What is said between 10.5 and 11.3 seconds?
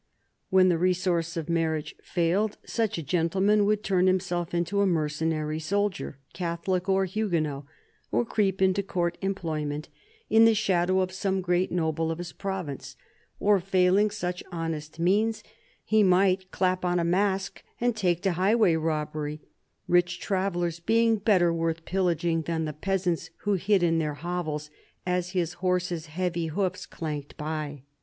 shadow of